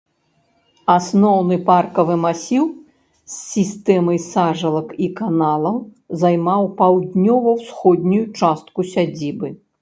[0.93, 2.63] Асноўны паркавы масіў
[3.33, 5.77] з сістэмай сажалак і каналаў
[6.25, 9.55] займаў паўднёва-ўсходнюю частку сядзібы.